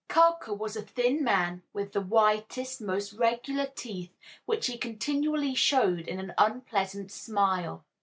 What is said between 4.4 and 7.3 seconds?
which he continually showed in an unpleasant